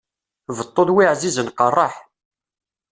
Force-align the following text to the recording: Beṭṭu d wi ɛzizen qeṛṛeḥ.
Beṭṭu 0.57 0.81
d 0.87 0.89
wi 0.95 1.05
ɛzizen 1.11 1.53
qeṛṛeḥ. 1.57 1.95